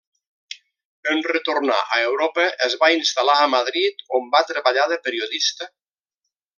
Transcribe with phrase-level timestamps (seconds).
[1.11, 5.75] En retornar a Europa es va instal·lar a Madrid on va treballar de periodista.